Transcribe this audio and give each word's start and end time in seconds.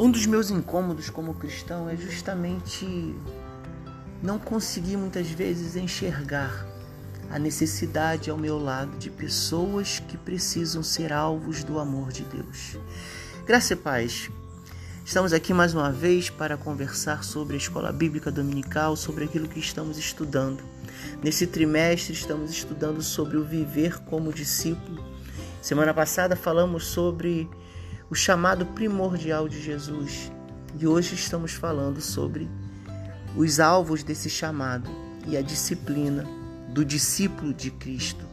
Um 0.00 0.10
dos 0.10 0.24
meus 0.24 0.50
incômodos 0.50 1.10
como 1.10 1.34
cristão 1.34 1.86
é 1.86 1.94
justamente 1.94 3.14
não 4.22 4.38
conseguir 4.38 4.96
muitas 4.96 5.28
vezes 5.28 5.76
enxergar 5.76 6.66
a 7.30 7.38
necessidade 7.38 8.30
ao 8.30 8.38
meu 8.38 8.58
lado 8.58 8.96
de 8.96 9.10
pessoas 9.10 9.98
que 10.08 10.16
precisam 10.16 10.82
ser 10.82 11.12
alvos 11.12 11.62
do 11.62 11.78
amor 11.78 12.12
de 12.12 12.24
Deus. 12.24 12.78
Graça 13.44 13.74
e 13.74 13.76
paz. 13.76 14.30
Estamos 15.04 15.34
aqui 15.34 15.52
mais 15.52 15.74
uma 15.74 15.92
vez 15.92 16.30
para 16.30 16.56
conversar 16.56 17.22
sobre 17.22 17.56
a 17.56 17.58
escola 17.58 17.92
bíblica 17.92 18.30
dominical, 18.30 18.96
sobre 18.96 19.26
aquilo 19.26 19.48
que 19.48 19.60
estamos 19.60 19.98
estudando. 19.98 20.64
Nesse 21.22 21.46
trimestre 21.46 22.14
estamos 22.14 22.50
estudando 22.50 23.02
sobre 23.02 23.36
o 23.36 23.44
viver 23.44 23.98
como 24.04 24.32
discípulo. 24.32 25.04
Semana 25.60 25.92
passada 25.92 26.34
falamos 26.34 26.86
sobre 26.86 27.46
o 28.10 28.14
chamado 28.14 28.66
primordial 28.66 29.48
de 29.48 29.62
Jesus. 29.62 30.32
E 30.78 30.86
hoje 30.86 31.14
estamos 31.14 31.52
falando 31.52 32.00
sobre 32.00 32.50
os 33.36 33.60
alvos 33.60 34.02
desse 34.02 34.28
chamado 34.28 34.90
e 35.26 35.36
a 35.36 35.42
disciplina 35.42 36.24
do 36.68 36.84
discípulo 36.84 37.54
de 37.54 37.70
Cristo. 37.70 38.26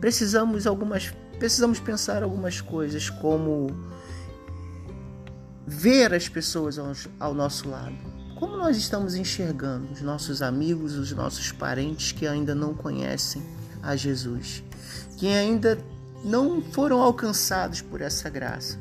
Precisamos 0.00 0.66
algumas 0.66 1.14
precisamos 1.38 1.78
pensar 1.78 2.22
algumas 2.22 2.62
coisas 2.62 3.10
como 3.10 3.68
ver 5.66 6.14
as 6.14 6.28
pessoas 6.28 6.78
ao, 6.78 6.92
ao 7.20 7.34
nosso 7.34 7.68
lado. 7.68 7.94
Como 8.38 8.56
nós 8.56 8.76
estamos 8.76 9.14
enxergando 9.14 9.92
os 9.92 10.00
nossos 10.00 10.40
amigos, 10.40 10.94
os 10.94 11.12
nossos 11.12 11.52
parentes 11.52 12.12
que 12.12 12.26
ainda 12.26 12.54
não 12.54 12.74
conhecem 12.74 13.42
a 13.82 13.94
Jesus, 13.96 14.62
que 15.18 15.28
ainda 15.28 15.78
não 16.26 16.60
foram 16.60 17.00
alcançados 17.00 17.80
por 17.80 18.00
essa 18.00 18.28
graça. 18.28 18.80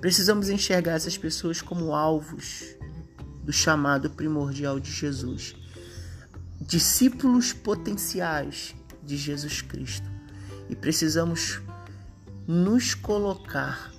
Precisamos 0.00 0.48
enxergar 0.48 0.94
essas 0.94 1.16
pessoas 1.16 1.62
como 1.62 1.94
alvos 1.94 2.74
do 3.44 3.52
chamado 3.52 4.10
primordial 4.10 4.80
de 4.80 4.90
Jesus, 4.90 5.54
discípulos 6.60 7.52
potenciais 7.52 8.74
de 9.04 9.16
Jesus 9.16 9.62
Cristo. 9.62 10.10
E 10.68 10.74
precisamos 10.74 11.60
nos 12.48 12.94
colocar 12.94 13.92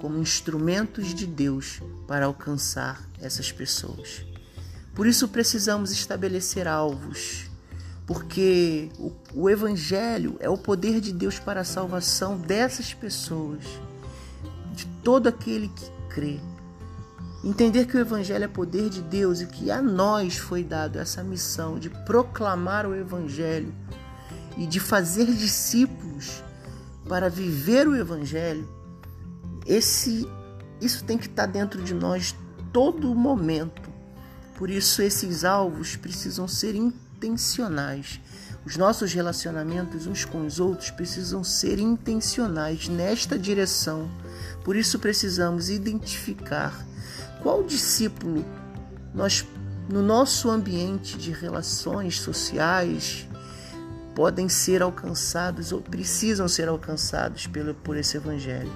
como 0.00 0.16
instrumentos 0.16 1.14
de 1.14 1.26
Deus 1.26 1.82
para 2.08 2.24
alcançar 2.24 3.06
essas 3.20 3.52
pessoas. 3.52 4.24
Por 4.94 5.06
isso 5.06 5.28
precisamos 5.28 5.92
estabelecer 5.92 6.66
alvos 6.66 7.49
porque 8.12 8.90
o, 8.98 9.12
o 9.32 9.48
Evangelho 9.48 10.36
é 10.40 10.50
o 10.50 10.58
poder 10.58 11.00
de 11.00 11.12
Deus 11.12 11.38
para 11.38 11.60
a 11.60 11.64
salvação 11.64 12.36
dessas 12.36 12.92
pessoas, 12.92 13.62
de 14.74 14.84
todo 15.04 15.28
aquele 15.28 15.68
que 15.68 15.92
crê. 16.08 16.40
Entender 17.44 17.86
que 17.86 17.96
o 17.96 18.00
Evangelho 18.00 18.42
é 18.42 18.48
poder 18.48 18.90
de 18.90 19.00
Deus 19.00 19.40
e 19.40 19.46
que 19.46 19.70
a 19.70 19.80
nós 19.80 20.36
foi 20.36 20.64
dado 20.64 20.98
essa 20.98 21.22
missão 21.22 21.78
de 21.78 21.88
proclamar 21.88 22.84
o 22.84 22.96
Evangelho 22.96 23.72
e 24.58 24.66
de 24.66 24.80
fazer 24.80 25.26
discípulos 25.26 26.42
para 27.08 27.30
viver 27.30 27.86
o 27.86 27.94
Evangelho, 27.94 28.68
esse, 29.64 30.28
isso 30.80 31.04
tem 31.04 31.16
que 31.16 31.28
estar 31.28 31.46
dentro 31.46 31.80
de 31.80 31.94
nós 31.94 32.34
todo 32.72 33.14
momento. 33.14 33.88
Por 34.56 34.68
isso, 34.68 35.00
esses 35.00 35.44
alvos 35.44 35.94
precisam 35.94 36.48
ser 36.48 36.74
intencionais. 37.20 38.18
Os 38.64 38.76
nossos 38.76 39.12
relacionamentos 39.12 40.06
uns 40.06 40.24
com 40.24 40.46
os 40.46 40.58
outros 40.58 40.90
precisam 40.90 41.44
ser 41.44 41.78
intencionais 41.78 42.88
nesta 42.88 43.38
direção. 43.38 44.10
Por 44.64 44.74
isso 44.74 44.98
precisamos 44.98 45.68
identificar 45.68 46.86
qual 47.42 47.62
discípulo 47.62 48.44
nós 49.14 49.46
no 49.88 50.02
nosso 50.02 50.48
ambiente 50.48 51.18
de 51.18 51.32
relações 51.32 52.20
sociais 52.20 53.28
podem 54.14 54.48
ser 54.48 54.82
alcançados 54.82 55.72
ou 55.72 55.80
precisam 55.80 56.46
ser 56.46 56.68
alcançados 56.68 57.46
pelo, 57.46 57.74
por 57.74 57.96
esse 57.96 58.16
evangelho. 58.16 58.72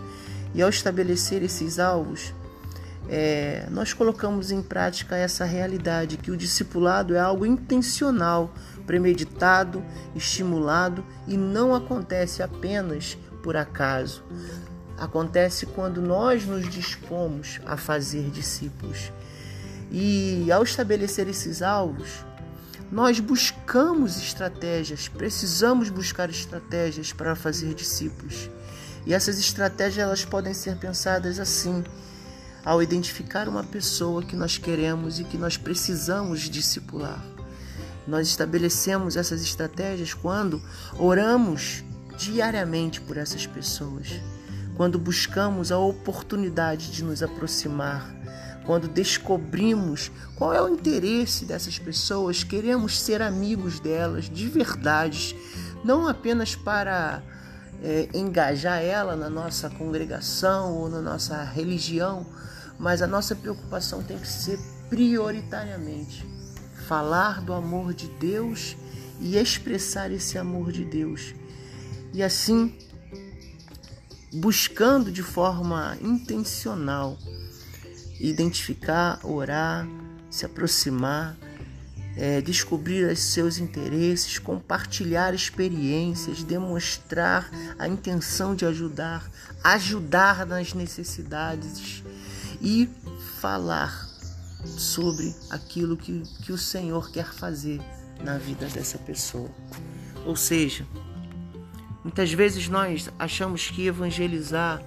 E 0.55 0.63
ao 0.63 0.69
estabelecer 0.69 1.43
esses 1.43 1.79
alvos, 1.79 2.33
é, 3.09 3.67
nós 3.71 3.93
colocamos 3.93 4.51
em 4.51 4.63
prática 4.63 5.17
essa 5.17 5.45
realidade 5.45 6.17
que 6.17 6.31
o 6.31 6.37
discipulado 6.37 7.15
é 7.15 7.21
algo 7.21 7.45
intencional, 7.45 8.53
premeditado, 8.87 9.85
estimulado 10.15 11.05
e 11.27 11.37
não 11.37 11.75
acontece 11.75 12.43
apenas 12.43 13.19
por 13.43 13.57
acaso. 13.57 14.25
Acontece 14.97 15.67
quando 15.67 16.01
nós 16.01 16.47
nos 16.47 16.69
dispomos 16.69 17.61
a 17.67 17.77
fazer 17.77 18.31
discípulos. 18.31 19.13
E 19.91 20.51
ao 20.51 20.63
estabelecer 20.63 21.29
esses 21.29 21.63
alvos, 21.63 22.25
nós 22.91 23.21
buscamos 23.21 24.17
estratégias, 24.17 25.09
precisamos 25.09 25.91
buscar 25.91 26.31
estratégias 26.31 27.13
para 27.13 27.35
fazer 27.35 27.75
discípulos. 27.75 28.49
E 29.07 29.13
essas 29.13 29.39
estratégias 29.39 29.99
elas 29.99 30.25
podem 30.25 30.55
ser 30.55 30.77
pensadas 30.77 31.39
assim: 31.39 31.85
ao 32.65 32.83
identificar 32.83 33.49
uma 33.49 33.63
pessoa 33.63 34.23
que 34.23 34.35
nós 34.35 34.57
queremos 34.57 35.21
e 35.21 35.25
que 35.25 35.37
nós 35.37 35.57
precisamos 35.57 36.41
discipular. 36.49 37.23
Nós 38.07 38.29
estabelecemos 38.29 39.17
essas 39.17 39.43
estratégias 39.43 40.15
quando 40.15 40.63
oramos 40.99 41.85
diariamente 42.17 43.01
por 43.01 43.17
essas 43.17 43.47
pessoas, 43.47 44.09
quando 44.77 44.99
buscamos 44.99 45.71
a 45.71 45.79
oportunidade 45.79 46.91
de 46.91 47.05
nos 47.05 47.23
aproximar, 47.23 48.15
quando 48.65 48.89
descobrimos 48.89 50.11
qual 50.37 50.55
é 50.55 50.63
o 50.63 50.69
interesse 50.69 51.45
dessas 51.45 51.79
pessoas, 51.79 52.43
queremos 52.43 52.99
ser 52.99 53.21
amigos 53.21 53.79
delas 53.79 54.25
de 54.29 54.49
verdade, 54.49 55.37
não 55.85 56.09
apenas 56.09 56.55
para 56.55 57.23
é, 57.83 58.09
engajar 58.15 58.81
ela 58.81 59.15
na 59.15 59.29
nossa 59.29 59.69
congregação 59.69 60.73
ou 60.75 60.89
na 60.89 61.01
nossa 61.01 61.43
religião, 61.43 62.27
mas 62.79 63.03
a 63.03 63.07
nossa 63.07 63.35
preocupação 63.35 64.03
tem 64.03 64.19
que 64.19 64.29
ser 64.29 64.59
prioritariamente 64.89 66.25
falar 66.87 67.41
do 67.41 67.53
amor 67.53 67.95
de 67.95 68.09
Deus 68.09 68.77
e 69.21 69.37
expressar 69.37 70.11
esse 70.11 70.37
amor 70.37 70.71
de 70.71 70.85
Deus. 70.85 71.35
E 72.13 72.23
assim, 72.23 72.77
buscando 74.33 75.11
de 75.11 75.23
forma 75.23 75.97
intencional 76.01 77.19
identificar, 78.21 79.19
orar, 79.25 79.87
se 80.31 80.47
aproximar, 80.47 81.37
é, 82.17 82.41
descobrir 82.41 83.11
os 83.11 83.19
seus 83.19 83.59
interesses, 83.59 84.39
compartilhar 84.39 85.35
experiências, 85.35 86.45
demonstrar 86.45 87.51
a 87.79 87.89
intenção 87.89 88.55
de 88.55 88.65
ajudar, 88.65 89.29
ajudar 89.65 90.47
nas 90.47 90.75
necessidades 90.75 92.05
e 92.65 92.89
falar 93.41 94.09
sobre 94.65 95.37
aquilo 95.51 95.97
que, 95.97 96.23
que 96.43 96.51
o 96.51 96.57
Senhor 96.57 97.11
quer 97.11 97.31
fazer 97.33 97.81
na 98.25 98.39
vida 98.39 98.67
dessa 98.67 98.97
pessoa. 98.97 99.51
Ou 100.25 100.35
seja, 100.35 100.87
muitas 102.03 102.33
vezes 102.33 102.67
nós 102.69 103.11
achamos 103.19 103.69
que 103.71 103.87
evangelizar 103.87 104.83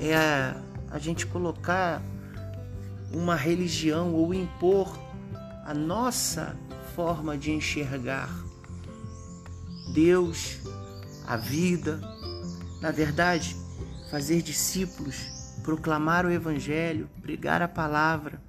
é 0.00 0.16
a, 0.16 0.56
a 0.90 0.98
gente 0.98 1.26
colocar 1.26 2.02
uma 3.12 3.36
religião 3.36 4.14
ou 4.14 4.32
impor 4.32 4.98
a 5.66 5.74
nossa 5.74 6.56
forma 6.94 7.36
de 7.36 7.50
enxergar 7.50 8.30
Deus, 9.92 10.58
a 11.26 11.36
vida. 11.36 12.00
Na 12.80 12.90
verdade, 12.90 13.56
fazer 14.10 14.42
discípulos, 14.42 15.35
proclamar 15.66 16.24
o 16.24 16.30
Evangelho, 16.30 17.10
pregar 17.20 17.60
a 17.60 17.66
palavra, 17.66 18.40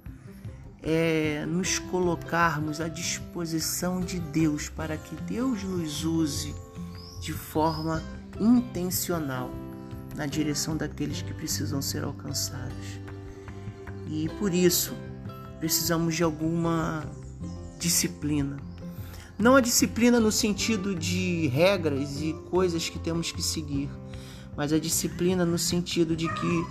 é 0.80 1.44
nos 1.46 1.80
colocarmos 1.80 2.80
à 2.80 2.86
disposição 2.86 4.00
de 4.00 4.20
Deus 4.20 4.68
para 4.68 4.96
que 4.96 5.16
Deus 5.22 5.64
nos 5.64 6.04
use 6.04 6.54
de 7.20 7.32
forma 7.32 8.00
intencional 8.38 9.50
na 10.14 10.26
direção 10.26 10.76
daqueles 10.76 11.20
que 11.20 11.34
precisam 11.34 11.82
ser 11.82 12.04
alcançados. 12.04 13.00
E 14.06 14.28
por 14.38 14.54
isso, 14.54 14.94
precisamos 15.58 16.14
de 16.14 16.22
alguma 16.22 17.04
disciplina. 17.80 18.58
Não 19.36 19.56
a 19.56 19.60
disciplina 19.60 20.20
no 20.20 20.30
sentido 20.30 20.94
de 20.94 21.48
regras 21.48 22.20
e 22.20 22.32
coisas 22.48 22.88
que 22.88 22.98
temos 22.98 23.32
que 23.32 23.42
seguir, 23.42 23.90
mas 24.56 24.72
a 24.72 24.78
disciplina 24.78 25.44
no 25.44 25.58
sentido 25.58 26.16
de 26.16 26.28
que 26.28 26.66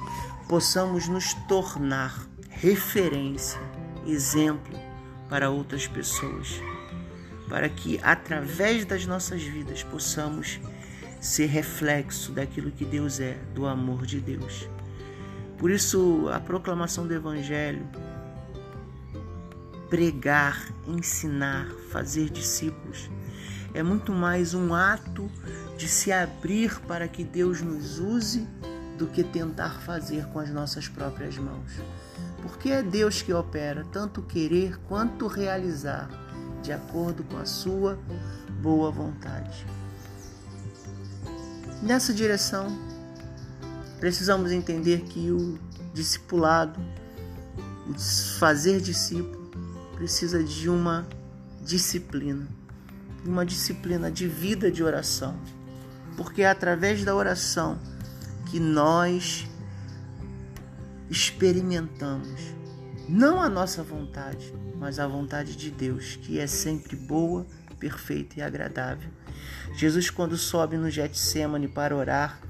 possamos 0.48 1.08
nos 1.08 1.34
tornar 1.48 2.26
referência, 2.50 3.60
exemplo 4.06 4.80
para 5.30 5.50
outras 5.50 5.86
pessoas, 5.88 6.62
para 7.50 7.68
que 7.68 8.00
através 8.02 8.86
das 8.86 9.06
nossas 9.06 9.44
vidas 9.44 9.84
possamos 9.84 10.60
ser 11.20 11.48
reflexo 11.48 12.32
daquilo 12.32 12.72
que 12.72 12.86
Deus 12.86 13.20
é, 13.20 13.38
do 13.54 13.66
amor 13.66 14.06
de 14.06 14.20
Deus. 14.20 14.70
Por 15.58 15.70
isso, 15.70 16.30
a 16.32 16.40
proclamação 16.40 17.06
do 17.06 17.14
Evangelho, 17.14 17.86
pregar, 19.90 20.72
ensinar, 20.88 21.68
fazer 21.92 22.30
discípulos, 22.30 23.10
é 23.74 23.84
muito 23.84 24.12
mais 24.12 24.54
um 24.54 24.74
ato 24.74 25.30
de 25.78 25.88
se 25.88 26.12
abrir 26.12 26.80
para 26.82 27.08
que 27.08 27.24
Deus 27.24 27.62
nos 27.62 28.00
use 28.00 28.48
do 28.98 29.08
que 29.08 29.24
tentar 29.24 29.80
fazer 29.82 30.26
com 30.28 30.40
as 30.40 30.50
nossas 30.50 30.88
próprias 30.88 31.38
mãos. 31.38 31.72
Porque 32.42 32.70
é 32.70 32.82
Deus 32.82 33.22
que 33.22 33.32
opera 33.32 33.86
tanto 33.92 34.22
querer 34.22 34.78
quanto 34.88 35.28
realizar, 35.28 36.10
de 36.64 36.72
acordo 36.72 37.24
com 37.24 37.38
a 37.38 37.46
sua 37.46 37.98
boa 38.62 38.92
vontade. 38.92 39.66
Nessa 41.82 42.14
direção, 42.14 42.68
precisamos 44.00 44.52
entender 44.52 45.02
que 45.02 45.32
o 45.32 45.60
discipulado, 45.94 46.80
o 47.88 47.94
fazer 48.40 48.82
discípulo, 48.82 49.52
precisa 49.96 50.44
de 50.44 50.70
uma 50.70 51.08
disciplina, 51.62 52.48
uma 53.26 53.46
disciplina 53.46 54.12
de 54.12 54.28
vida 54.28 54.72
de 54.72 54.84
oração, 54.84 55.40
porque 56.16 56.42
é 56.42 56.50
através 56.50 57.04
da 57.04 57.16
oração 57.16 57.80
que 58.50 58.60
nós 58.60 59.48
experimentamos 61.10 62.58
não 63.08 63.42
a 63.42 63.48
nossa 63.48 63.82
vontade, 63.82 64.54
mas 64.76 65.00
a 65.00 65.08
vontade 65.08 65.56
de 65.56 65.72
Deus, 65.72 66.18
que 66.18 66.40
é 66.40 66.48
sempre 66.48 66.96
boa, 66.96 67.46
perfeita 67.80 68.40
e 68.40 68.42
agradável. 68.42 69.10
Jesus, 69.74 70.10
quando 70.10 70.38
sobe 70.38 70.78
no 70.78 70.90
Getsemane 70.90 71.68
para 71.68 71.96
orar, 71.96 72.42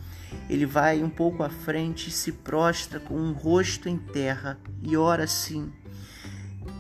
ele 0.50 0.66
vai 0.66 1.04
um 1.04 1.10
pouco 1.10 1.44
à 1.44 1.50
frente 1.50 2.10
e 2.10 2.12
se 2.12 2.32
prostra 2.32 3.00
com 3.00 3.16
um 3.16 3.34
rosto 3.34 3.88
em 3.88 3.98
terra 3.98 4.58
e 4.82 4.98
ora 4.98 5.26
assim: 5.26 5.72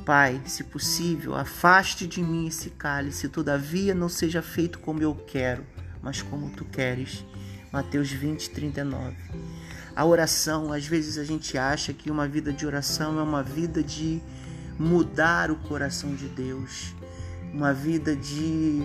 Pai, 0.06 0.42
se 0.46 0.63
possível, 0.63 1.36
afaste 1.36 2.08
de 2.08 2.22
mim 2.22 2.48
esse 2.48 2.72
cálice, 2.72 3.30
todavia 3.30 3.94
não 3.94 4.10
seja 4.10 4.42
feito 4.42 4.80
como 4.80 5.02
eu 5.02 5.13
quero, 5.13 5.66
mas 6.02 6.22
como 6.22 6.50
tu 6.50 6.66
queres. 6.66 7.24
Mateus 7.72 8.10
20, 8.10 8.50
39. 8.52 9.16
A 9.96 10.06
oração, 10.06 10.72
às 10.72 10.88
vezes 10.88 11.18
a 11.18 11.24
gente 11.24 11.58
acha 11.58 11.92
que 11.92 12.10
uma 12.10 12.28
vida 12.28 12.54
de 12.54 12.66
oração 12.66 13.19
é 13.19 13.22
uma 13.22 13.44
vida 13.44 13.84
de 13.84 14.22
mudar 14.80 15.52
o 15.52 15.56
coração 15.56 16.16
de 16.16 16.28
Deus, 16.30 16.96
uma 17.54 17.74
vida 17.74 18.16
de 18.16 18.84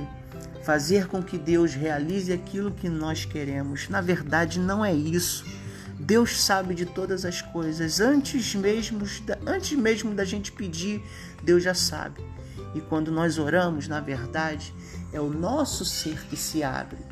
fazer 0.65 1.07
com 1.07 1.23
que 1.23 1.39
Deus 1.39 1.75
realize 1.75 2.33
aquilo 2.33 2.73
que 2.73 2.89
nós 2.89 3.25
queremos. 3.25 3.89
Na 3.89 4.01
verdade, 4.01 4.59
não 4.59 4.85
é 4.85 4.93
isso. 4.93 5.45
Deus 5.99 6.41
sabe 6.41 6.75
de 6.75 6.87
todas 6.87 7.25
as 7.25 7.41
coisas. 7.41 8.01
Antes 8.01 8.55
mesmo, 8.57 9.07
antes 9.47 9.79
mesmo 9.79 10.15
da 10.15 10.25
gente 10.25 10.51
pedir, 10.51 11.01
Deus 11.43 11.63
já 11.63 11.75
sabe. 11.75 12.21
E 12.75 12.81
quando 12.81 13.13
nós 13.13 13.39
oramos, 13.39 13.87
na 13.87 14.01
verdade, 14.01 14.75
é 15.13 15.21
o 15.21 15.29
nosso 15.29 15.85
ser 15.85 16.19
que 16.27 16.37
se 16.37 16.65
abre 16.65 17.12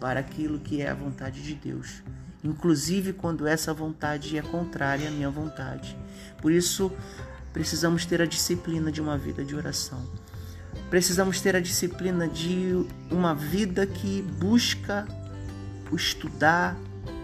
para 0.00 0.20
aquilo 0.20 0.58
que 0.58 0.80
é 0.80 0.88
a 0.88 0.94
vontade 0.94 1.42
de 1.42 1.54
Deus, 1.54 2.02
inclusive 2.42 3.12
quando 3.12 3.46
essa 3.46 3.72
vontade 3.74 4.36
é 4.36 4.42
contrária 4.42 5.08
à 5.08 5.10
minha 5.10 5.30
vontade. 5.30 5.96
Por 6.40 6.50
isso, 6.50 6.90
precisamos 7.52 8.06
ter 8.06 8.22
a 8.22 8.26
disciplina 8.26 8.90
de 8.90 9.00
uma 9.00 9.18
vida 9.18 9.44
de 9.44 9.54
oração. 9.54 10.02
Precisamos 10.88 11.40
ter 11.40 11.54
a 11.54 11.60
disciplina 11.60 12.26
de 12.26 12.84
uma 13.10 13.34
vida 13.34 13.86
que 13.86 14.22
busca 14.22 15.06
estudar, 15.92 16.76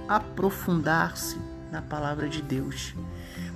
aprofundar-se 0.08 1.36
na 1.70 1.80
palavra 1.80 2.28
de 2.28 2.42
Deus. 2.42 2.94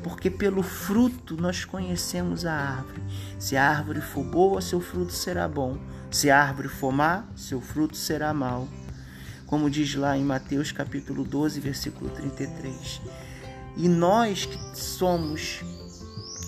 Porque 0.03 0.31
pelo 0.31 0.63
fruto 0.63 1.37
nós 1.37 1.65
conhecemos 1.65 2.47
a 2.47 2.55
árvore. 2.55 3.03
Se 3.39 3.57
a 3.57 3.69
árvore 3.69 4.01
for 4.01 4.25
boa, 4.25 4.61
seu 4.61 4.81
fruto 4.81 5.13
será 5.13 5.47
bom. 5.47 5.79
Se 6.11 6.31
a 6.31 6.43
árvore 6.43 6.69
for 6.69 6.93
má, 6.93 7.25
seu 7.37 7.61
fruto 7.61 7.97
será 7.97 8.33
mau. 8.33 8.69
Como 9.51 9.69
diz 9.69 9.97
lá 9.97 10.17
em 10.17 10.23
Mateus 10.23 10.71
capítulo 10.71 11.25
12, 11.25 11.59
versículo 11.59 12.09
33. 12.11 13.03
E 13.77 13.89
nós 13.89 14.47
que 14.47 14.57
somos 14.79 15.61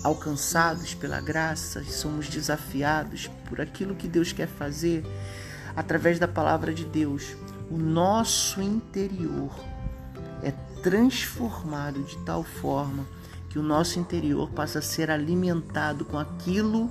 alcançados 0.05 0.95
pela 0.95 1.21
graça 1.21 1.83
somos 1.83 2.29
desafiados 2.29 3.29
por 3.49 3.61
aquilo 3.61 3.97
que 3.97 4.07
Deus 4.07 4.33
quer 4.33 4.47
fazer 4.47 5.05
através 5.75 6.21
da 6.21 6.29
palavra 6.29 6.73
de 6.73 6.85
Deus, 6.85 7.37
o 7.69 7.77
nosso 7.77 8.63
interior 8.63 9.53
é 10.41 10.53
transformado 10.81 12.05
de 12.05 12.17
tal 12.19 12.45
forma 12.45 13.05
que 13.49 13.59
o 13.59 13.65
nosso 13.65 13.99
interior 13.99 14.49
passa 14.51 14.79
a 14.79 14.83
ser 14.83 15.11
alimentado 15.11 16.05
com 16.05 16.21
aquilo 16.21 16.89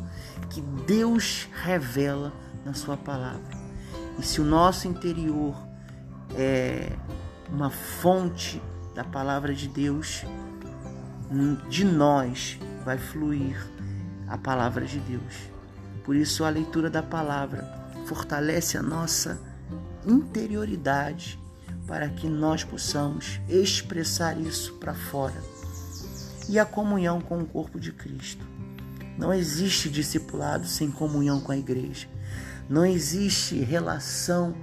que 0.49 0.59
Deus 0.85 1.47
revela 1.63 2.33
na 2.65 2.73
Sua 2.73 2.97
palavra. 2.97 3.57
E 4.19 4.23
se 4.23 4.41
o 4.41 4.45
nosso 4.45 4.89
interior 4.89 5.70
é 6.35 6.97
uma 7.49 7.69
fonte 7.69 8.61
da 8.95 9.03
palavra 9.03 9.53
de 9.53 9.67
Deus, 9.67 10.23
de 11.69 11.85
nós 11.85 12.59
vai 12.83 12.97
fluir 12.97 13.57
a 14.27 14.37
palavra 14.37 14.85
de 14.85 14.99
Deus. 14.99 15.51
Por 16.03 16.15
isso, 16.15 16.43
a 16.43 16.49
leitura 16.49 16.89
da 16.89 17.03
palavra 17.03 17.63
fortalece 18.05 18.77
a 18.77 18.81
nossa 18.81 19.39
interioridade 20.05 21.39
para 21.87 22.09
que 22.09 22.27
nós 22.27 22.63
possamos 22.63 23.39
expressar 23.47 24.39
isso 24.39 24.73
para 24.75 24.93
fora. 24.93 25.41
E 26.49 26.57
a 26.59 26.65
comunhão 26.65 27.21
com 27.21 27.41
o 27.41 27.45
corpo 27.45 27.79
de 27.79 27.91
Cristo. 27.91 28.45
Não 29.17 29.33
existe 29.33 29.89
discipulado 29.89 30.65
sem 30.65 30.89
comunhão 30.89 31.39
com 31.39 31.51
a 31.51 31.57
igreja. 31.57 32.07
Não 32.67 32.85
existe 32.85 33.55
relação 33.59 34.55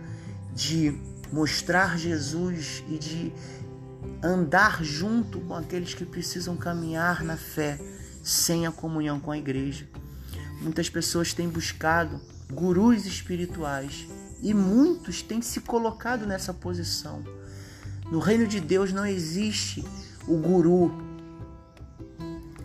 de 0.54 0.98
mostrar 1.32 1.98
Jesus 1.98 2.82
e 2.88 2.98
de 2.98 3.32
andar 4.22 4.82
junto 4.82 5.40
com 5.40 5.54
aqueles 5.54 5.94
que 5.94 6.04
precisam 6.04 6.56
caminhar 6.56 7.22
na 7.22 7.36
fé 7.36 7.78
sem 8.22 8.66
a 8.66 8.72
comunhão 8.72 9.20
com 9.20 9.30
a 9.30 9.38
igreja. 9.38 9.86
Muitas 10.60 10.88
pessoas 10.88 11.32
têm 11.32 11.48
buscado 11.48 12.20
gurus 12.52 13.06
espirituais 13.06 14.06
e 14.42 14.52
muitos 14.54 15.22
têm 15.22 15.40
se 15.42 15.60
colocado 15.60 16.26
nessa 16.26 16.52
posição. 16.52 17.22
No 18.10 18.18
reino 18.18 18.46
de 18.46 18.60
Deus 18.60 18.92
não 18.92 19.06
existe 19.06 19.84
o 20.26 20.36
guru, 20.36 20.92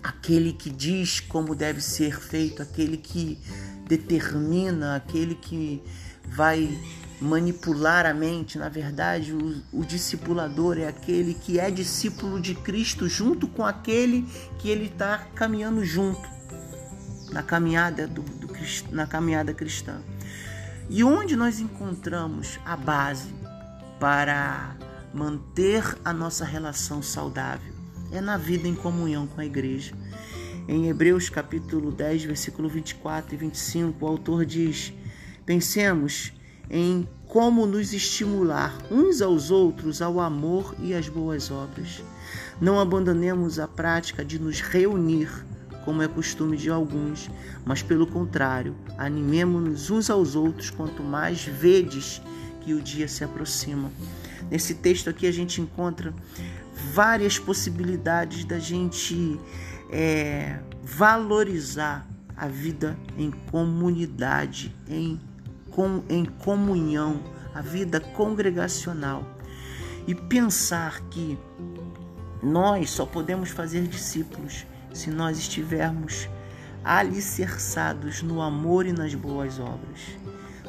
aquele 0.02 0.54
que 0.54 0.70
diz 0.70 1.20
como 1.20 1.56
deve 1.56 1.82
ser 1.82 2.20
feito, 2.20 2.62
aquele 2.62 2.98
que 2.98 3.38
determina, 3.88 4.96
aquele 4.96 5.36
que 5.36 5.82
vai 6.28 6.78
manipular 7.20 8.06
a 8.06 8.14
mente. 8.14 8.58
Na 8.58 8.70
verdade, 8.70 9.34
o, 9.34 9.62
o, 9.72 9.86
discipulador 9.86 10.78
é 10.78 10.88
aquele 10.88 11.34
que 11.34 11.60
é 11.60 11.72
discípulo 11.72 12.40
de 12.40 12.54
Cristo 12.56 13.08
junto 13.08 13.48
com 13.48 13.66
aquele 13.66 14.28
que 14.60 14.70
ele 14.70 14.86
está 14.86 15.20
caminhando 15.36 15.84
junto 15.86 16.22
na 17.32 17.42
caminhada 17.42 18.08
do, 18.08 18.22
do, 18.22 18.54
na 18.92 19.08
caminhada 19.08 19.54
cristã. 19.54 20.02
E 20.90 21.04
onde 21.04 21.36
nós 21.36 21.60
encontramos 21.60 22.60
a 22.66 22.76
base 22.76 23.34
para 24.00 24.76
manter 25.14 25.84
a 26.04 26.12
nossa 26.12 26.44
relação 26.46 27.02
saudável? 27.02 27.74
É 28.12 28.22
na 28.22 28.38
vida 28.38 28.68
em 28.68 28.76
comunhão 28.76 29.26
com 29.26 29.42
a 29.42 29.46
igreja. 29.46 29.96
Em 30.66 30.88
Hebreus 30.88 31.30
capítulo 31.30 31.92
10, 31.92 32.24
versículo 32.24 32.70
24 32.70 33.36
e 33.36 33.38
25, 33.38 34.06
o 34.06 34.08
autor 34.08 34.46
diz: 34.46 34.94
Pensemos 35.46 36.32
em 36.70 37.06
como 37.28 37.66
nos 37.66 37.92
estimular 37.92 38.74
uns 38.90 39.22
aos 39.22 39.52
outros 39.52 40.02
ao 40.02 40.22
amor 40.22 40.74
e 40.80 40.94
às 40.94 41.10
boas 41.10 41.52
obras. 41.52 42.02
Não 42.62 42.80
abandonemos 42.80 43.60
a 43.60 43.68
prática 43.68 44.24
de 44.24 44.40
nos 44.40 44.62
reunir, 44.62 45.30
como 45.84 46.02
é 46.02 46.08
costume 46.08 46.56
de 46.56 46.70
alguns, 46.70 47.30
mas 47.66 47.84
pelo 47.84 48.08
contrário, 48.08 48.74
animemos-nos 48.98 49.90
uns 49.90 50.10
aos 50.10 50.34
outros 50.34 50.70
quanto 50.70 51.04
mais 51.04 51.44
vedes 51.44 52.22
que 52.62 52.74
o 52.74 52.82
dia 52.82 53.10
se 53.10 53.22
aproxima. 53.22 53.92
Nesse 54.50 54.76
texto 54.76 55.10
aqui 55.10 55.28
a 55.28 55.32
gente 55.32 55.60
encontra 55.60 56.14
várias 56.94 57.38
possibilidades 57.38 58.46
da 58.46 58.60
gente 58.60 59.38
é, 59.94 60.60
valorizar 60.82 62.08
a 62.36 62.48
vida 62.48 62.98
em 63.16 63.30
comunidade, 63.30 64.76
em 64.90 65.22
com, 65.70 66.04
em 66.10 66.26
comunhão, 66.26 67.22
a 67.54 67.62
vida 67.62 68.00
congregacional 68.00 69.24
e 70.08 70.16
pensar 70.16 71.00
que 71.10 71.38
nós 72.42 72.90
só 72.90 73.06
podemos 73.06 73.52
fazer 73.52 73.88
discípulos 73.88 74.66
se 74.92 75.10
nós 75.10 75.38
estivermos 75.38 76.28
alicerçados 76.84 78.22
no 78.22 78.42
amor 78.42 78.86
e 78.86 78.92
nas 78.92 79.14
boas 79.14 79.60
obras. 79.60 80.18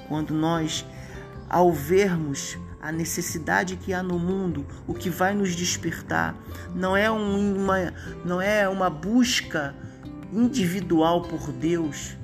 Quando 0.06 0.32
nós, 0.32 0.86
ao 1.48 1.72
vermos 1.72 2.58
a 2.84 2.92
necessidade 2.92 3.76
que 3.76 3.94
há 3.94 4.02
no 4.02 4.18
mundo, 4.18 4.66
o 4.86 4.92
que 4.92 5.08
vai 5.08 5.34
nos 5.34 5.56
despertar, 5.56 6.36
não 6.74 6.94
é 6.94 7.10
uma, 7.10 7.94
não 8.26 8.42
é 8.42 8.68
uma 8.68 8.90
busca 8.90 9.74
individual 10.30 11.22
por 11.22 11.50
Deus, 11.50 12.14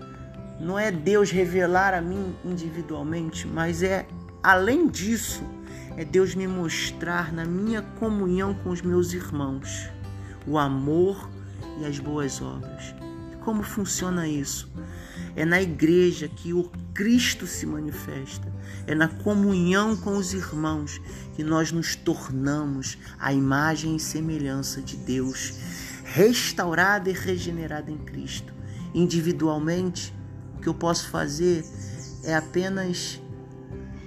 não 0.61 0.79
é 0.79 0.91
Deus 0.91 1.31
revelar 1.31 1.95
a 1.95 2.03
mim 2.03 2.37
individualmente, 2.45 3.47
mas 3.47 3.83
é 3.83 4.07
além 4.43 4.87
disso, 4.87 5.43
é 5.97 6.05
Deus 6.05 6.35
me 6.35 6.47
mostrar 6.47 7.33
na 7.33 7.47
minha 7.47 7.81
comunhão 7.99 8.53
com 8.53 8.69
os 8.69 8.83
meus 8.83 9.15
irmãos 9.15 9.89
o 10.47 10.59
amor 10.59 11.31
e 11.81 11.87
as 11.87 11.99
boas 11.99 12.43
obras. 12.43 12.95
Como 13.41 13.63
funciona 13.63 14.29
isso? 14.29 14.71
É 15.41 15.45
na 15.47 15.63
igreja 15.63 16.29
que 16.29 16.53
o 16.53 16.71
Cristo 16.93 17.47
se 17.47 17.65
manifesta. 17.65 18.53
É 18.87 18.95
na 18.95 19.09
comunhão 19.09 19.97
com 19.97 20.19
os 20.19 20.35
irmãos 20.35 21.01
que 21.35 21.43
nós 21.43 21.73
nos 21.73 21.97
tornamos 21.97 22.99
a 23.19 23.33
imagem 23.33 23.97
e 23.97 23.99
semelhança 23.99 24.83
de 24.83 24.99
Deus, 24.99 25.55
restaurada 26.05 27.09
e 27.09 27.15
regenerada 27.15 27.91
em 27.91 27.97
Cristo. 27.97 28.53
Individualmente, 28.95 30.15
o 30.59 30.61
que 30.61 30.69
eu 30.69 30.75
posso 30.75 31.09
fazer 31.09 31.65
é 32.23 32.35
apenas 32.35 33.19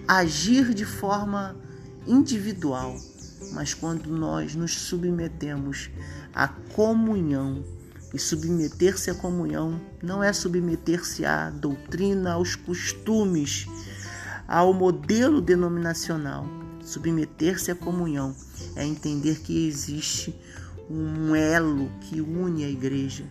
agir 0.07 0.71
de 0.71 0.85
forma 0.85 1.57
individual, 2.05 2.95
mas 3.53 3.73
quando 3.73 4.05
nós 4.15 4.53
nos 4.53 4.71
submetemos 4.75 5.89
à 6.31 6.47
comunhão, 6.47 7.63
e 8.13 8.20
submeter-se 8.20 9.10
à 9.10 9.15
comunhão 9.15 9.82
não 10.01 10.24
é 10.24 10.32
submeter-se 10.32 11.25
à 11.25 11.50
doutrina, 11.50 12.34
aos 12.34 12.55
costumes, 12.55 13.65
ao 14.48 14.74
modelo 14.74 15.41
denominacional. 15.41 16.46
Submeter-se 16.84 17.72
à 17.72 17.75
comunhão 17.75 18.36
é 18.75 18.86
entender 18.86 19.39
que 19.39 19.67
existe 19.67 20.36
um 20.89 21.36
elo 21.36 21.89
que 22.01 22.22
une 22.22 22.63
a 22.63 22.70
igreja. 22.70 23.25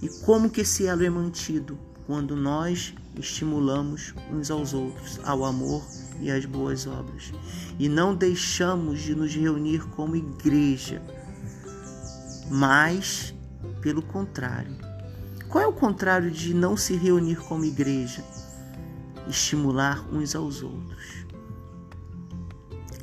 E 0.00 0.08
como 0.24 0.50
que 0.50 0.60
esse 0.60 0.86
elo 0.86 1.02
é 1.02 1.10
mantido? 1.10 1.78
Quando 2.06 2.36
nós 2.36 2.94
estimulamos 3.18 4.14
uns 4.30 4.50
aos 4.50 4.72
outros 4.72 5.20
ao 5.24 5.44
amor 5.44 5.84
e 6.20 6.30
às 6.30 6.44
boas 6.44 6.86
obras. 6.86 7.32
E 7.78 7.88
não 7.88 8.14
deixamos 8.14 9.00
de 9.00 9.14
nos 9.14 9.34
reunir 9.34 9.84
como 9.90 10.16
igreja, 10.16 11.02
mas 12.50 13.34
pelo 13.80 14.02
contrário. 14.02 14.76
Qual 15.48 15.62
é 15.62 15.66
o 15.66 15.72
contrário 15.72 16.30
de 16.30 16.54
não 16.54 16.76
se 16.78 16.96
reunir 16.96 17.36
como 17.36 17.64
igreja? 17.64 18.24
Estimular 19.28 20.02
uns 20.10 20.34
aos 20.34 20.62
outros. 20.62 21.26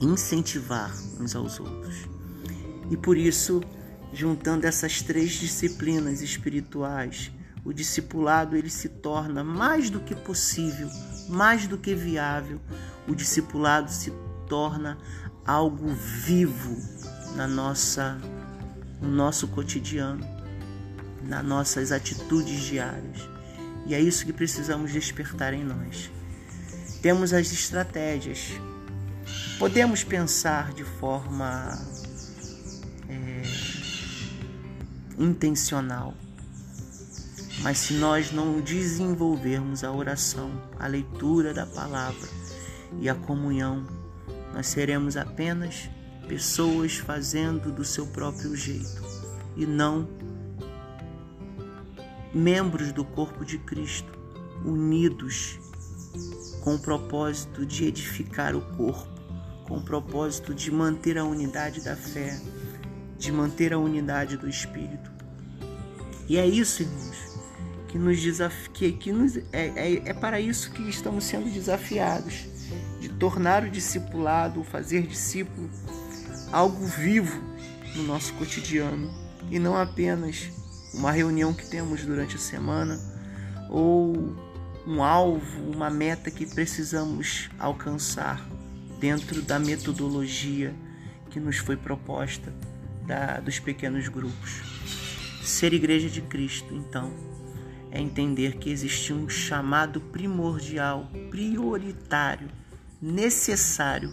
Incentivar 0.02 0.92
uns 1.20 1.36
aos 1.36 1.60
outros. 1.60 2.08
E 2.90 2.98
por 2.98 3.18
isso, 3.18 3.62
juntando 4.12 4.66
essas 4.66 5.02
três 5.04 5.34
disciplinas 5.34 6.22
espirituais, 6.22 7.32
o 7.64 7.72
discipulado 7.72 8.56
ele 8.56 8.70
se 8.70 8.90
torna 8.90 9.44
mais 9.44 9.92
do 9.92 10.00
que 10.00 10.16
possível, 10.16 10.90
mais 11.30 11.68
do 11.68 11.78
que 11.78 11.94
viável. 11.94 12.60
O 13.08 13.14
discipulado 13.14 13.92
se 13.92 14.12
torna 14.48 14.98
algo 15.46 15.88
vivo 15.88 16.76
na 17.36 17.48
nossa 17.48 18.20
no 19.00 19.08
nosso 19.08 19.48
cotidiano 19.48 20.39
nas 21.30 21.46
nossas 21.46 21.92
atitudes 21.92 22.62
diárias. 22.62 23.30
E 23.86 23.94
é 23.94 24.02
isso 24.02 24.26
que 24.26 24.34
precisamos 24.34 24.92
despertar 24.92 25.54
em 25.54 25.64
nós. 25.64 26.12
Temos 27.02 27.32
as 27.32 27.52
estratégias. 27.52 28.52
Podemos 29.60 30.04
pensar 30.04 30.74
de 30.74 30.84
forma 30.84 31.80
é, 33.08 33.44
intencional. 35.18 36.14
Mas 37.62 37.78
se 37.78 37.94
nós 37.94 38.32
não 38.32 38.60
desenvolvermos 38.60 39.84
a 39.84 39.92
oração, 39.92 40.50
a 40.80 40.88
leitura 40.88 41.54
da 41.54 41.66
palavra 41.66 42.28
e 43.00 43.08
a 43.08 43.14
comunhão, 43.14 43.86
nós 44.54 44.68
seremos 44.68 45.16
apenas 45.16 45.90
pessoas 46.28 46.96
fazendo 46.96 47.72
do 47.72 47.84
seu 47.84 48.08
próprio 48.08 48.56
jeito 48.56 49.04
e 49.58 49.66
não 49.66 50.08
membros 52.34 52.92
do 52.92 53.04
corpo 53.04 53.44
de 53.44 53.58
Cristo, 53.58 54.12
unidos 54.64 55.60
com 56.64 56.76
o 56.76 56.80
propósito 56.80 57.66
de 57.66 57.86
edificar 57.86 58.56
o 58.56 58.62
corpo, 58.76 59.10
com 59.68 59.78
o 59.78 59.82
propósito 59.82 60.54
de 60.54 60.72
manter 60.72 61.18
a 61.18 61.24
unidade 61.24 61.82
da 61.82 61.96
fé, 61.96 62.40
de 63.18 63.32
manter 63.32 63.74
a 63.74 63.78
unidade 63.78 64.38
do 64.38 64.50
Espírito. 64.50 65.12
E 66.28 66.38
é 66.38 66.46
isso, 66.46 66.84
irmãos, 66.84 67.40
que 67.88 67.98
nos 67.98 68.20
desafia, 68.22 68.92
que 68.92 69.12
nos, 69.12 69.38
é, 69.38 69.44
é, 69.52 70.10
é 70.10 70.14
para 70.14 70.40
isso 70.40 70.72
que 70.72 70.88
estamos 70.90 71.24
sendo 71.24 71.50
desafiados, 71.52 72.46
de 73.00 73.10
tornar 73.10 73.64
o 73.64 73.70
discipulado, 73.70 74.60
o 74.60 74.64
fazer 74.64 75.08
discípulo, 75.08 75.70
algo 76.52 76.86
vivo 76.86 77.42
no 77.96 78.04
nosso 78.04 78.34
cotidiano 78.34 79.10
e 79.50 79.58
não 79.58 79.76
apenas 79.76 80.52
uma 80.94 81.12
reunião 81.12 81.54
que 81.54 81.68
temos 81.68 82.04
durante 82.06 82.36
a 82.36 82.40
semana 82.40 83.00
ou 83.70 84.36
um 84.88 85.04
alvo, 85.04 85.72
uma 85.72 85.90
meta 85.90 86.32
que 86.32 86.46
precisamos 86.46 87.50
alcançar 87.60 88.44
dentro 89.00 89.42
da 89.42 89.60
metodologia 89.60 90.74
que 91.30 91.40
nos 91.40 91.58
foi 91.58 91.78
proposta 91.78 92.54
da, 93.06 93.40
dos 93.40 93.60
pequenos 93.60 94.08
grupos. 94.08 94.62
Ser 95.44 95.74
igreja 95.74 96.10
de 96.10 96.22
Cristo, 96.22 96.74
então, 96.74 97.14
é 97.92 98.00
entender 98.00 98.58
que 98.58 98.70
existe 98.70 99.14
um 99.14 99.28
chamado 99.30 100.00
primordial, 100.00 101.10
prioritário, 101.30 102.50
necessário 103.02 104.12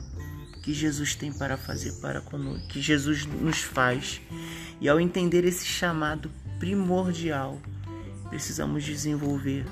que 0.63 0.73
Jesus 0.73 1.15
tem 1.15 1.33
para 1.33 1.57
fazer 1.57 1.93
para 2.01 2.21
conosco, 2.21 2.67
que 2.69 2.81
Jesus 2.81 3.27
nos 3.27 3.59
faz. 3.59 4.21
E 4.81 4.89
ao 4.89 5.01
entender 5.01 5.45
esse 5.45 5.65
chamado 5.65 6.31
primordial. 6.59 7.61
Precisamos 8.29 8.85
desenvolver 8.85 9.67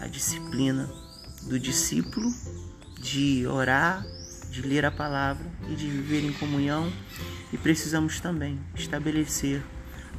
a 0.00 0.06
disciplina 0.06 0.88
do 1.42 1.58
discípulo 1.58 2.32
de 2.98 3.46
orar, 3.46 4.04
de 4.50 4.62
ler 4.62 4.84
a 4.84 4.90
palavra 4.90 5.44
e 5.68 5.74
de 5.74 5.86
viver 5.86 6.24
em 6.24 6.32
comunhão. 6.32 6.90
E 7.52 7.58
precisamos 7.58 8.18
também 8.18 8.58
estabelecer 8.74 9.62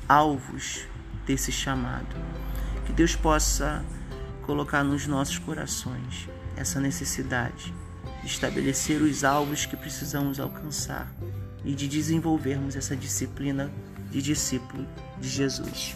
alvos 0.08 0.82
desse 1.26 1.52
chamado. 1.52 2.16
Que 2.86 2.94
Deus 2.94 3.16
possa 3.16 3.84
colocar 4.44 4.84
nos 4.84 5.08
nossos 5.08 5.40
corações 5.40 6.30
essa 6.56 6.80
necessidade 6.80 7.74
de 8.22 8.28
estabelecer 8.28 9.02
os 9.02 9.24
alvos 9.24 9.66
que 9.66 9.76
precisamos 9.76 10.40
alcançar 10.40 11.12
e 11.66 11.74
de 11.74 11.88
desenvolvermos 11.88 12.76
essa 12.76 12.96
disciplina 12.96 13.72
de 14.12 14.22
discípulo 14.22 14.86
de 15.24 15.30
Jesus. 15.30 15.96